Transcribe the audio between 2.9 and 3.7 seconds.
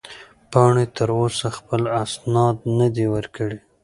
دي ورکړي.